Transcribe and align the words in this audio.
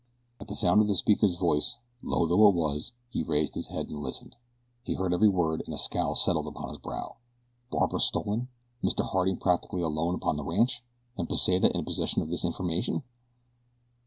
At 0.39 0.47
the 0.47 0.55
sound 0.55 0.81
of 0.81 0.87
the 0.87 0.95
speaker's 0.95 1.35
voice, 1.35 1.75
low 2.01 2.25
though 2.25 2.49
it 2.49 2.55
was, 2.55 2.93
he 3.11 3.21
raised 3.21 3.53
his 3.53 3.67
head 3.67 3.87
and 3.89 4.01
listened. 4.01 4.35
He 4.81 4.95
heard 4.95 5.13
every 5.13 5.29
word, 5.29 5.61
and 5.67 5.75
a 5.75 5.77
scowl 5.77 6.15
settled 6.15 6.47
upon 6.47 6.69
his 6.69 6.79
brow. 6.79 7.17
Barbara 7.69 7.99
stolen! 7.99 8.47
Mr 8.83 9.05
Harding 9.07 9.37
practically 9.37 9.83
alone 9.83 10.15
upon 10.15 10.37
the 10.37 10.43
ranch! 10.43 10.83
And 11.19 11.29
Pesita 11.29 11.71
in 11.77 11.85
possession 11.85 12.23
of 12.23 12.29
this 12.31 12.43
information! 12.43 13.03